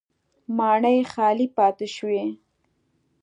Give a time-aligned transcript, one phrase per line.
[0.57, 2.25] ماڼۍ خالي پاتې شوې.